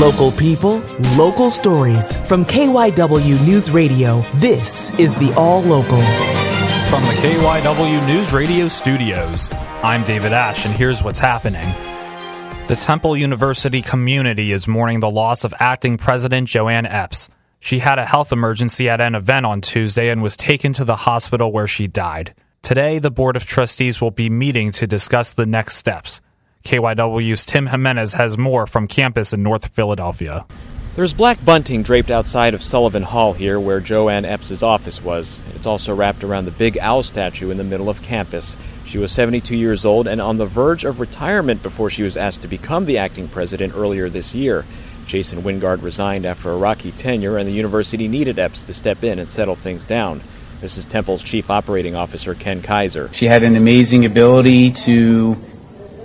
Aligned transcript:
Local 0.00 0.32
people, 0.32 0.78
local 1.16 1.50
stories. 1.50 2.16
From 2.26 2.44
KYW 2.44 3.46
News 3.46 3.70
Radio, 3.70 4.24
this 4.36 4.90
is 4.98 5.14
the 5.14 5.32
All 5.34 5.60
Local. 5.60 6.00
From 6.88 7.02
the 7.04 7.14
KYW 7.20 8.06
News 8.06 8.32
Radio 8.32 8.66
studios, 8.68 9.48
I'm 9.82 10.02
David 10.04 10.32
Ash, 10.32 10.64
and 10.64 10.74
here's 10.74 11.04
what's 11.04 11.20
happening. 11.20 11.74
The 12.66 12.76
Temple 12.76 13.16
University 13.16 13.82
community 13.82 14.52
is 14.52 14.66
mourning 14.66 15.00
the 15.00 15.10
loss 15.10 15.44
of 15.44 15.52
acting 15.58 15.98
president 15.98 16.48
JoAnne 16.48 16.90
Epps. 16.90 17.28
She 17.58 17.80
had 17.80 17.98
a 17.98 18.06
health 18.06 18.32
emergency 18.32 18.88
at 18.88 19.00
an 19.00 19.14
event 19.14 19.44
on 19.44 19.60
Tuesday 19.60 20.08
and 20.08 20.22
was 20.22 20.36
taken 20.36 20.72
to 20.72 20.84
the 20.84 20.96
hospital 20.96 21.52
where 21.52 21.66
she 21.66 21.86
died. 21.86 22.34
Today, 22.62 22.98
the 22.98 23.10
Board 23.10 23.36
of 23.36 23.44
Trustees 23.44 24.00
will 24.00 24.10
be 24.10 24.30
meeting 24.30 24.72
to 24.72 24.86
discuss 24.86 25.32
the 25.32 25.46
next 25.46 25.76
steps. 25.76 26.20
KYW's 26.64 27.46
Tim 27.46 27.66
Jimenez 27.66 28.14
has 28.14 28.36
more 28.36 28.66
from 28.66 28.86
campus 28.86 29.32
in 29.32 29.42
North 29.42 29.68
Philadelphia. 29.68 30.46
There's 30.96 31.14
black 31.14 31.42
bunting 31.44 31.82
draped 31.82 32.10
outside 32.10 32.52
of 32.52 32.62
Sullivan 32.62 33.04
Hall 33.04 33.32
here 33.32 33.58
where 33.58 33.80
JoAnne 33.80 34.24
Epps' 34.24 34.62
office 34.62 35.02
was. 35.02 35.40
It's 35.54 35.66
also 35.66 35.94
wrapped 35.94 36.24
around 36.24 36.44
the 36.44 36.50
big 36.50 36.76
owl 36.78 37.02
statue 37.02 37.50
in 37.50 37.56
the 37.56 37.64
middle 37.64 37.88
of 37.88 38.02
campus. 38.02 38.56
She 38.84 38.98
was 38.98 39.12
72 39.12 39.56
years 39.56 39.84
old 39.84 40.06
and 40.06 40.20
on 40.20 40.36
the 40.36 40.46
verge 40.46 40.84
of 40.84 41.00
retirement 41.00 41.62
before 41.62 41.90
she 41.90 42.02
was 42.02 42.16
asked 42.16 42.42
to 42.42 42.48
become 42.48 42.86
the 42.86 42.98
acting 42.98 43.28
president 43.28 43.74
earlier 43.74 44.08
this 44.08 44.34
year. 44.34 44.64
Jason 45.06 45.42
Wingard 45.42 45.82
resigned 45.82 46.26
after 46.26 46.52
a 46.52 46.56
rocky 46.56 46.92
tenure, 46.92 47.36
and 47.36 47.48
the 47.48 47.52
university 47.52 48.06
needed 48.06 48.38
Epps 48.38 48.62
to 48.64 48.74
step 48.74 49.02
in 49.02 49.18
and 49.18 49.32
settle 49.32 49.56
things 49.56 49.84
down. 49.84 50.22
This 50.60 50.76
is 50.76 50.86
Temple's 50.86 51.24
Chief 51.24 51.50
Operating 51.50 51.96
Officer, 51.96 52.34
Ken 52.34 52.62
Kaiser. 52.62 53.10
She 53.12 53.26
had 53.26 53.42
an 53.42 53.56
amazing 53.56 54.04
ability 54.04 54.70
to 54.72 55.34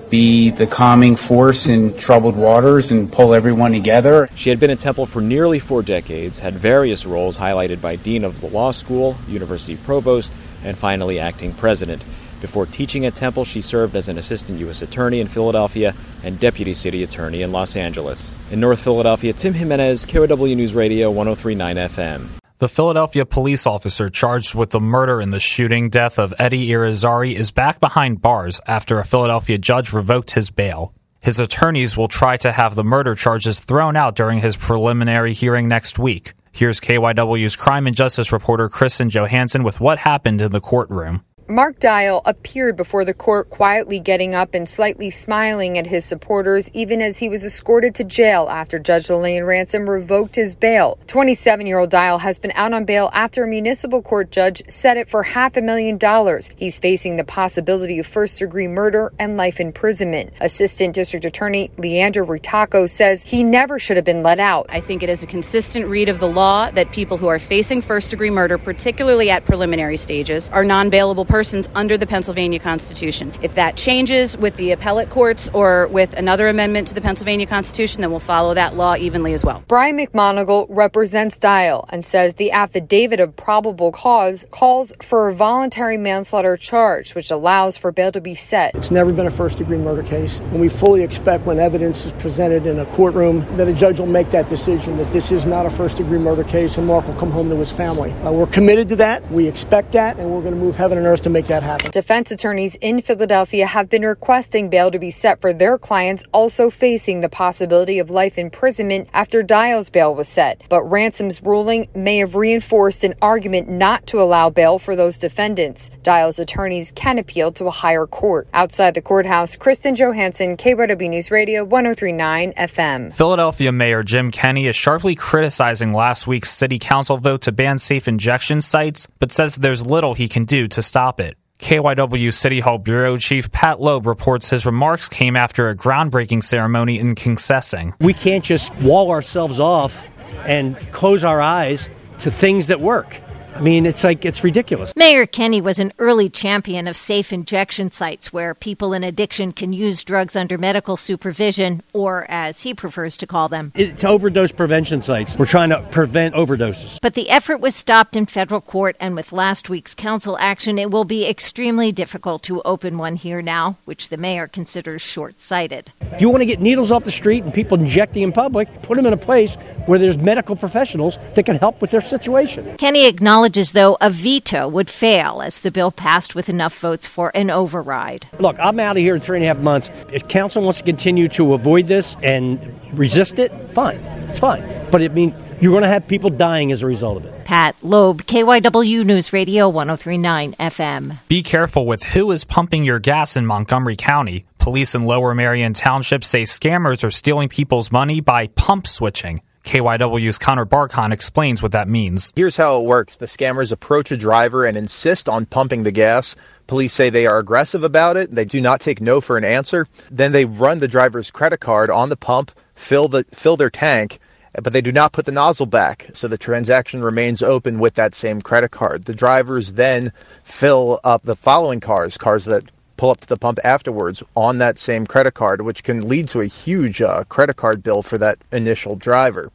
be 0.09 0.50
the 0.52 0.67
calming 0.67 1.16
force 1.16 1.67
in 1.67 1.98
troubled 1.98 2.36
waters 2.36 2.92
and 2.92 3.11
pull 3.11 3.34
everyone 3.34 3.72
together. 3.72 4.30
She 4.36 4.50
had 4.50 4.59
been 4.59 4.70
at 4.72 4.80
Temple 4.80 5.06
for 5.06 5.22
nearly 5.22 5.59
four 5.59 5.81
decades, 5.81 6.39
had 6.39 6.56
various 6.56 7.06
roles 7.06 7.38
highlighted 7.38 7.81
by 7.81 7.95
Dean 7.95 8.23
of 8.23 8.42
the 8.42 8.47
Law 8.47 8.72
School, 8.72 9.17
University 9.28 9.78
Provost, 9.78 10.34
and 10.63 10.78
finally 10.78 11.19
acting 11.19 11.53
president. 11.53 12.03
Before 12.41 12.66
teaching 12.66 13.06
at 13.06 13.16
Temple, 13.16 13.46
she 13.46 13.62
served 13.62 13.96
as 13.96 14.09
an 14.09 14.18
assistant 14.18 14.59
U.S. 14.59 14.81
attorney 14.81 15.19
in 15.19 15.28
Philadelphia 15.28 15.96
and 16.24 16.40
deputy 16.40 16.74
city 16.74 17.02
attorney 17.02 17.41
in 17.41 17.52
Los 17.52 17.75
Angeles. 17.75 18.35
In 18.52 18.59
North 18.59 18.79
Philadelphia, 18.79 19.34
Tim 19.34 19.53
Jimenez, 19.53 20.06
KYW 20.06 20.56
News 20.56 20.75
Radio 20.75 21.09
1039 21.09 21.75
FM. 21.78 22.44
The 22.57 22.69
Philadelphia 22.69 23.25
police 23.25 23.67
officer 23.67 24.07
charged 24.07 24.55
with 24.55 24.69
the 24.69 24.79
murder 24.79 25.19
and 25.19 25.33
the 25.33 25.41
shooting 25.41 25.89
death 25.89 26.17
of 26.17 26.33
Eddie 26.39 26.69
Irizarry 26.69 27.35
is 27.35 27.51
back 27.51 27.81
behind 27.81 28.21
bars 28.21 28.61
after 28.66 28.97
a 28.97 29.03
Philadelphia 29.03 29.57
judge 29.57 29.91
revoked 29.91 30.31
his 30.31 30.51
bail. 30.51 30.93
His 31.19 31.38
attorneys 31.38 31.97
will 31.97 32.07
try 32.07 32.38
to 32.38 32.53
have 32.53 32.73
the 32.73 32.83
murder 32.85 33.13
charges 33.13 33.59
thrown 33.59 33.97
out 33.97 34.16
during 34.16 34.39
his 34.39 34.55
preliminary 34.55 35.33
hearing 35.33 35.67
next 35.67 35.99
week. 35.99 36.31
Here's 36.53 36.79
KYW's 36.79 37.57
crime 37.57 37.88
and 37.88 37.95
justice 37.95 38.31
reporter 38.31 38.69
Kristen 38.69 39.09
Johansson 39.09 39.63
with 39.63 39.81
what 39.81 39.99
happened 39.99 40.39
in 40.39 40.53
the 40.53 40.61
courtroom. 40.61 41.25
Mark 41.47 41.79
Dial 41.79 42.23
appeared 42.25 42.75
before 42.75 43.06
the 43.06 43.13
court 43.13 43.51
quietly 43.51 44.00
getting 44.00 44.33
up 44.33 44.56
and 44.56 44.67
slightly 44.67 45.11
smiling 45.11 45.78
at 45.78 45.85
his 45.85 46.03
supporters, 46.03 46.72
even 46.73 47.03
as 47.03 47.19
he 47.19 47.29
was 47.29 47.45
escorted 47.45 47.94
to 47.94 48.03
jail 48.03 48.47
after 48.50 48.79
Judge 48.79 49.11
Lane 49.11 49.44
Ransom 49.44 49.88
revoked 49.88 50.35
his 50.35 50.55
bail. 50.55 50.97
27 51.05 51.67
year 51.67 51.78
old 51.78 51.91
Dial 51.91 52.17
has 52.17 52.39
been 52.39 52.51
out 52.55 52.73
on 52.73 52.84
bail 52.84 53.11
after 53.13 53.44
a 53.44 53.47
municipal 53.47 54.01
court 54.01 54.31
judge 54.31 54.63
set 54.67 54.97
it 54.97 55.07
for 55.07 55.22
half 55.22 55.55
a 55.55 55.61
million 55.61 56.00
dollars. 56.00 56.50
He's 56.55 56.79
facing 56.79 57.16
the 57.16 57.23
possibility 57.23 58.00
of 58.00 58.07
first 58.07 58.39
degree 58.39 58.67
murder 58.67 59.13
and 59.19 59.38
life 59.38 59.59
imprisonment. 59.59 60.34
Assistant 60.41 60.95
District 60.95 61.25
Attorney 61.25 61.69
Leandra 61.78 62.25
Ritaco 62.28 62.89
says 62.89 63.22
he 63.22 63.44
never 63.44 63.78
should 63.78 63.97
have 63.97 64.05
been 64.05 64.23
let 64.23 64.39
out. 64.39 64.66
I 64.69 64.79
think 64.79 65.03
it 65.03 65.09
is 65.09 65.22
a 65.22 65.28
consistent 65.28 65.85
read 65.85 66.09
of 66.09 66.19
the 66.19 66.28
law 66.28 66.72
that 66.72 66.91
people 66.91 67.17
who 67.17 67.28
are 67.28 67.38
facing 67.38 67.84
first 67.84 68.09
degree 68.09 68.31
murder, 68.31 68.57
particularly 68.57 69.29
at 69.29 69.45
preliminary 69.45 69.97
stages, 69.97 70.50
are 70.50 70.66
non 70.66 70.89
bailable 70.89 71.34
persons 71.35 71.68
under 71.75 71.97
the 71.97 72.07
Pennsylvania 72.07 72.59
Constitution. 72.59 73.34
If 73.41 73.56
that 73.56 73.75
changes 73.75 74.38
with 74.38 74.56
the 74.56 74.72
appellate 74.72 75.09
courts 75.09 75.50
or 75.53 75.85
with 75.88 76.18
another 76.18 76.47
amendment 76.47 76.88
to 76.88 76.94
the 76.94 77.01
Pennsylvania 77.01 77.46
Constitution, 77.46 78.00
then 78.00 78.09
we'll 78.09 78.22
follow 78.22 78.53
that 78.53 78.78
law 78.78 78.96
evenly 78.96 79.34
as 79.34 79.44
well. 79.44 79.62
Brian 79.68 79.97
McMonagle 79.97 80.66
represents 80.69 81.38
Dial 81.38 81.90
and 81.90 82.06
says 82.06 82.35
the 82.35 82.51
affidavit 82.51 83.19
of 83.19 83.35
probable 83.35 83.91
cause 83.91 84.46
calls 84.50 84.94
for 85.01 85.28
a 85.28 85.34
voluntary 85.35 85.97
manslaughter 85.97 86.56
charge, 86.56 87.13
which 87.16 87.29
allows 87.31 87.75
for 87.75 87.91
bail 87.91 88.13
to 88.13 88.22
be 88.22 88.34
set. 88.34 88.73
It's 88.73 88.90
never 88.90 89.12
been 89.12 89.28
a 89.28 89.38
first 89.41 89.57
degree 89.57 89.78
murder 89.78 90.03
case, 90.03 90.40
and 90.40 90.62
we 90.62 90.69
fully 90.69 91.03
expect 91.03 91.46
when 91.46 91.59
evidence 91.59 92.06
is 92.06 92.13
presented 92.13 92.66
in 92.66 92.79
a 92.79 92.85
courtroom 92.85 93.41
that 93.57 93.67
a 93.67 93.73
judge 93.73 94.00
will 94.00 94.06
make 94.06 94.31
that 94.31 94.47
decision 94.47 94.96
that 95.00 95.12
this 95.12 95.34
is 95.34 95.46
not 95.46 95.66
a 95.66 95.69
first 95.69 95.97
degree 95.97 96.17
murder 96.17 96.46
case 96.46 96.78
and 96.78 96.88
Mark 96.88 97.06
will 97.06 97.16
come 97.16 97.31
home 97.31 97.50
to 97.50 97.57
his 97.57 97.73
family. 97.73 98.13
Uh, 98.23 98.31
we're 98.31 98.47
committed 98.47 98.88
to 98.88 98.96
that, 98.96 99.29
we 99.29 99.50
expect 99.50 99.91
that, 99.91 100.17
and 100.17 100.31
we're 100.31 100.40
going 100.40 100.53
to 100.53 100.59
move 100.62 100.78
heaven 100.78 100.97
and 100.97 101.06
earth 101.06 101.25
to 101.25 101.30
make 101.31 101.46
that 101.47 101.63
happen. 101.63 101.90
Defense 101.90 102.30
attorneys 102.31 102.75
in 102.75 103.02
Philadelphia 103.02 103.66
have 103.66 103.90
been 103.90 104.03
requesting 104.03 104.69
bail 104.69 104.91
to 104.91 105.00
be 105.00 105.09
set 105.09 105.41
for 105.41 105.53
their 105.53 105.78
clients 105.80 106.24
also 106.31 106.69
facing 106.69 107.22
the 107.22 107.30
possibility 107.30 107.97
of 107.97 108.12
life 108.12 108.38
imprisonment 108.38 109.09
after 109.12 109.41
Dial's 109.41 109.90
bail 109.90 110.14
was 110.14 110.28
set. 110.28 110.62
But 110.69 110.84
Ransom's 110.84 111.41
ruling 111.41 111.88
may 111.96 112.19
have 112.19 112.35
reinforced 112.35 113.03
an 113.03 113.16
argument 113.24 113.68
not 113.68 114.06
to 114.08 114.22
allow 114.22 114.52
bail 114.52 114.78
for 114.78 114.96
those 114.96 115.18
defendants. 115.18 115.90
Dial's 116.03 116.38
attorneys 116.38 116.91
can 116.91 117.18
appeal 117.18 117.52
to 117.53 117.66
a 117.66 117.72
higher 117.72 118.06
court. 118.06 118.47
Outside 118.53 118.94
the 118.94 119.02
courthouse, 119.02 119.56
Kristen 119.56 119.96
Johansson, 119.96 120.58
KYW 120.58 121.09
News 121.09 121.31
Radio 121.31 121.64
1039 121.64 122.53
FM. 122.53 123.16
Philadelphia 123.16 123.72
Mayor 123.72 124.03
Jim 124.03 124.30
Kenney 124.30 124.68
is 124.68 124.75
sharply 124.75 125.16
criticizing 125.16 125.91
last 125.91 126.28
week's 126.28 126.52
city 126.52 126.78
council 126.78 127.18
vote 127.18 127.41
to 127.41 127.52
ban 127.52 127.80
safe 127.80 128.08
injection 128.08 128.62
sites, 128.62 129.08
but 129.18 129.31
says 129.31 129.56
there's 129.56 129.84
little 129.84 130.14
he 130.14 130.28
can 130.28 130.46
do 130.46 130.68
to 130.68 130.84
stop 130.84 131.15
it. 131.15 131.15
KYW 131.59 132.33
City 132.33 132.59
Hall 132.59 132.77
Bureau 132.77 133.17
Chief 133.17 133.51
Pat 133.51 133.79
Loeb 133.79 134.05
reports 134.05 134.49
his 134.49 134.66
remarks 134.66 135.09
came 135.09 135.35
after 135.35 135.69
a 135.69 135.75
groundbreaking 135.75 136.43
ceremony 136.43 136.99
in 136.99 137.16
Kingsessing. 137.16 137.93
We 137.99 138.13
can't 138.13 138.43
just 138.43 138.75
wall 138.75 139.09
ourselves 139.09 139.59
off 139.59 140.07
and 140.46 140.78
close 140.91 141.23
our 141.23 141.41
eyes 141.41 141.90
to 142.19 142.29
things 142.29 142.67
that 142.67 142.81
work. 142.81 143.17
I 143.55 143.61
mean, 143.61 143.85
it's 143.85 144.03
like, 144.03 144.25
it's 144.25 144.43
ridiculous. 144.43 144.93
Mayor 144.97 145.25
Kenney 145.25 145.61
was 145.61 145.79
an 145.79 145.93
early 145.97 146.29
champion 146.29 146.90
of 146.90 146.97
safe 146.97 147.31
injection 147.31 147.90
sites 147.90 148.34
where 148.34 148.53
people 148.53 148.91
in 148.91 149.02
addiction 149.02 149.53
can 149.53 149.72
use 149.72 150.03
drugs 150.03 150.35
under 150.35 150.57
medical 150.57 150.97
supervision, 150.97 151.81
or 151.93 152.25
as 152.28 152.63
he 152.63 152.73
prefers 152.73 153.16
to 153.16 153.25
call 153.25 153.47
them. 153.47 153.72
It's 153.73 154.03
overdose 154.03 154.52
prevention 154.52 155.02
sites. 155.02 155.40
We're 155.40 155.46
trying 155.46 155.69
to 155.69 155.79
prevent 155.90 156.35
overdoses. 156.35 156.99
But 157.02 157.13
the 157.13 157.29
effort 157.29 157.61
was 157.61 157.73
stopped 157.73 158.17
in 158.17 158.25
federal 158.25 158.59
court, 158.59 158.97
and 158.99 159.16
with 159.16 159.31
last 159.31 159.69
week's 159.69 159.96
council 159.96 160.37
action, 160.41 160.78
it 160.78 160.91
will 160.91 161.05
be 161.05 161.25
extremely 161.25 161.93
difficult 161.93 162.43
to 162.43 162.61
open 162.63 162.97
one 162.97 163.16
here 163.16 163.41
now, 163.41 163.78
which 163.85 164.09
the 164.09 164.17
mayor 164.17 164.49
considers 164.49 165.01
short 165.01 165.41
sighted. 165.41 165.93
If 166.01 166.19
you 166.19 166.29
want 166.29 166.41
to 166.41 166.46
get 166.46 166.59
needles 166.59 166.91
off 166.91 167.05
the 167.05 167.11
street 167.11 167.46
and 167.46 167.53
people 167.53 167.79
injecting 167.79 168.23
in 168.23 168.34
public, 168.34 168.67
put 168.81 168.97
them 168.97 169.05
in 169.05 169.13
a 169.13 169.17
place 169.17 169.55
where 169.85 169.97
there's 169.97 170.17
medical 170.17 170.58
professionals 170.58 171.17
that 171.35 171.46
can 171.46 171.55
help 171.55 171.79
with 171.79 171.91
their 171.91 172.01
situation. 172.01 172.75
Kenney 172.75 173.05
acknowledged 173.05 173.45
acknowledges, 173.46 173.74
though, 173.74 173.96
a 174.02 174.09
veto 174.09 174.68
would 174.68 174.90
fail 174.90 175.40
as 175.40 175.59
the 175.59 175.70
bill 175.70 175.92
passed 175.92 176.34
with 176.34 176.50
enough 176.50 176.80
votes 176.80 177.06
for 177.06 177.32
an 177.36 177.52
override. 177.52 178.26
Look, 178.40 178.58
I'm 178.59 178.80
out 178.80 178.97
of 178.97 179.02
here 179.02 179.14
in 179.14 179.22
three 179.22 179.38
and 179.38 179.44
a 179.44 179.47
half 179.47 179.59
months. 179.59 179.90
If 180.12 180.28
council 180.28 180.64
wants 180.64 180.80
to 180.80 180.86
continue 180.86 181.28
to 181.30 181.53
avoid 181.53 181.86
this 181.86 182.18
and 182.24 182.59
resist 182.94 183.38
it, 183.38 183.52
fine. 183.74 184.00
It's 184.30 184.40
fine. 184.40 184.64
But 184.90 185.02
it 185.02 185.14
means 185.14 185.36
you're 185.62 185.72
going 185.72 185.84
to 185.84 185.90
have 185.90 186.08
people 186.08 186.32
dying 186.32 186.72
as 186.72 186.82
a 186.82 186.88
result 186.88 187.18
of 187.18 187.26
it. 187.26 187.46
Pat 187.46 187.76
Loeb, 187.84 188.24
KYW 188.24 189.06
News 189.06 189.32
Radio 189.32 189.70
1039 189.70 190.53
FM. 190.53 191.18
Be 191.28 191.44
careful 191.44 191.86
with 191.86 192.02
who 192.02 192.32
is 192.32 192.46
pumping 192.46 192.84
your 192.84 192.97
gas 192.97 193.38
in 193.38 193.46
Montgomery 193.46 193.96
County. 193.96 194.46
Police 194.58 194.96
in 194.96 195.03
Lower 195.03 195.36
Merion 195.36 195.74
Township 195.74 196.24
say 196.24 196.44
scammers 196.44 197.03
are 197.03 197.12
stealing 197.12 197.47
people's 197.47 197.92
money 197.92 198.22
by 198.22 198.47
pump 198.47 198.88
switching. 198.88 199.42
KYW's 199.66 200.38
Connor 200.38 200.64
Barkon 200.64 201.12
explains 201.12 201.64
what 201.64 201.72
that 201.72 201.88
means. 201.88 202.32
Here's 202.35 202.58
how 202.58 202.79
it 202.79 202.85
works 202.85 203.17
the 203.17 203.26
scammers 203.26 203.72
approach 203.72 204.12
a 204.12 204.17
driver 204.17 204.64
and 204.64 204.78
insist 204.78 205.28
on 205.28 205.47
pumping 205.47 205.84
the 205.84 205.91
gas. 205.91 206.35
Police 206.67 206.94
say 206.94 207.09
they 207.09 207.26
are 207.26 207.40
aggressive 207.40 207.84
about 207.84 208.16
it. 208.16 208.32
They 208.32 208.46
do 208.46 208.62
not 208.62 208.79
take 208.79 209.02
no 209.02 209.22
for 209.22 209.38
an 209.38 209.44
answer. 209.44 209.88
Then 210.09 210.32
they 210.32 210.46
run 210.46 210.79
the 210.79 210.88
driver's 210.88 211.32
credit 211.32 211.59
card 211.59 211.90
on 211.90 212.09
the 212.09 212.16
pump, 212.16 212.52
fill 212.76 213.08
the 213.08 213.23
fill 213.26 213.58
their 213.58 213.72
tank, 213.72 214.20
but 214.62 214.72
they 214.72 214.82
do 214.82 214.91
not 214.91 215.12
put 215.12 215.26
the 215.26 215.32
nozzle 215.32 215.66
back. 215.66 216.09
So 216.14 216.28
the 216.28 216.38
transaction 216.38 217.03
remains 217.03 217.41
open 217.41 217.79
with 217.79 217.96
that 217.96 218.14
same 218.14 218.41
credit 218.41 218.70
card. 218.70 219.06
The 219.06 219.16
drivers 219.16 219.73
then 219.73 220.14
fill 220.44 221.00
up 221.03 221.23
the 221.23 221.35
following 221.35 221.79
cars, 221.79 222.18
cars 222.18 222.46
that 222.46 222.64
pull 222.97 223.09
up 223.09 223.20
to 223.22 223.28
the 223.28 223.38
pump 223.38 223.59
afterwards 223.64 224.24
on 224.36 224.58
that 224.59 224.78
same 224.78 225.06
credit 225.06 225.34
card, 225.34 225.62
which 225.62 225.84
can 225.84 226.08
lead 226.08 226.28
to 226.30 226.42
a 226.42 226.46
huge 226.46 227.02
uh, 227.02 227.24
credit 227.26 227.56
card 227.56 227.84
bill 227.84 228.02
for 228.02 228.18
that 228.18 228.38
initial 228.52 228.96
driver. 228.96 229.52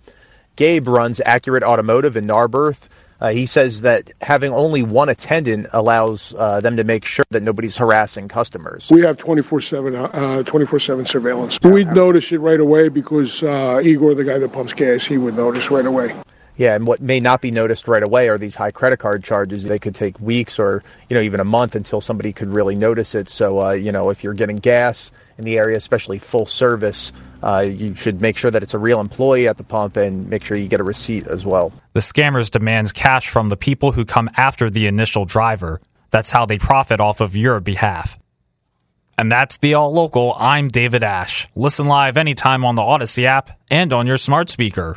Gabe 0.57 0.89
runs 0.89 1.21
Accurate 1.25 1.63
Automotive 1.63 2.17
in 2.17 2.27
Narberth. 2.27 2.89
Uh, 3.21 3.31
he 3.31 3.45
says 3.45 3.83
that 3.83 4.11
having 4.23 4.53
only 4.53 4.83
one 4.83 5.09
attendant 5.11 5.67
allows 5.73 6.35
uh, 6.39 6.61
them 6.61 6.77
to 6.77 6.85
make 6.85 7.05
sure 7.05 7.25
that 7.31 7.43
nobody's 7.43 7.77
harassing 7.77 8.29
customers. 8.29 8.91
We 8.91 9.03
have 9.03 9.19
24 9.19 9.61
7 9.61 9.95
uh, 9.95 10.43
24 10.45 10.79
7 10.79 11.07
surveillance. 11.07 11.59
We'd 11.63 11.93
notice 11.93 12.33
it 12.33 12.39
right 12.39 12.61
away 12.61 12.89
because 12.89 13.43
uh, 13.43 13.81
Igor, 13.85 14.15
the 14.15 14.25
guy 14.25 14.39
that 14.39 14.53
pumps 14.53 14.73
gas, 14.73 15.05
he 15.05 15.19
would 15.19 15.37
notice 15.37 15.71
right 15.71 15.85
away. 15.85 16.15
Yeah, 16.57 16.75
and 16.75 16.87
what 16.87 17.01
may 17.01 17.21
not 17.21 17.41
be 17.41 17.51
noticed 17.51 17.89
right 17.89 18.03
away 18.03 18.29
are 18.29 18.37
these 18.37 18.57
high 18.57 18.71
credit 18.71 18.99
card 18.99 19.25
charges. 19.25 19.65
They 19.65 19.79
could 19.79 19.95
take 19.95 20.21
weeks 20.21 20.59
or 20.59 20.83
you 21.09 21.17
know 21.17 21.23
even 21.23 21.41
a 21.41 21.45
month 21.45 21.75
until 21.75 22.01
somebody 22.01 22.33
could 22.33 22.49
really 22.49 22.77
notice 22.77 23.15
it. 23.15 23.29
So 23.29 23.61
uh, 23.61 23.73
you 23.73 23.93
know 23.93 24.11
if 24.11 24.23
you're 24.23 24.35
getting 24.35 24.57
gas 24.57 25.11
in 25.39 25.45
the 25.45 25.57
area, 25.57 25.77
especially 25.77 26.19
full 26.19 26.47
service, 26.47 27.13
uh, 27.43 27.67
you 27.69 27.95
should 27.95 28.21
make 28.21 28.37
sure 28.37 28.51
that 28.51 28.63
it's 28.63 28.75
a 28.75 28.79
real 28.79 29.01
employee 29.01 29.49
at 29.49 29.57
the 29.57 29.65
pump 29.65 29.97
and 29.97 30.29
make 30.29 30.45
sure 30.45 30.57
you 30.57 30.69
get 30.69 30.81
a 30.81 30.85
receipt 30.85 31.27
as 31.27 31.47
well. 31.47 31.73
The 31.95 32.01
scammers 32.01 32.51
demand 32.51 32.93
cash 32.95 33.29
from 33.29 33.49
the 33.49 33.57
people 33.57 33.93
who 33.93 34.05
come 34.05 34.31
after 34.37 34.69
the 34.69 34.87
initial 34.87 35.25
driver. 35.25 35.81
That's 36.11 36.31
how 36.31 36.45
they 36.45 36.59
profit 36.59 37.01
off 37.01 37.21
of 37.21 37.37
your 37.37 37.61
behalf. 37.61 38.19
And 39.17 39.31
that's 39.31 39.59
the 39.59 39.75
All 39.75 39.93
Local. 39.93 40.35
I'm 40.39 40.69
David 40.69 41.03
Ash. 41.03 41.47
Listen 41.55 41.87
live 41.87 42.17
anytime 42.17 42.65
on 42.65 42.75
the 42.75 42.83
Audacy 42.83 43.25
app 43.25 43.51
and 43.71 43.93
on 43.93 44.07
your 44.07 44.17
smart 44.17 44.49
speaker. 44.49 44.97